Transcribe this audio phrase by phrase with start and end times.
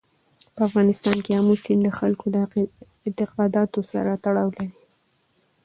[0.53, 2.35] په افغانستان کې آمو سیند د خلکو د
[3.05, 4.69] اعتقاداتو سره تړاو لري.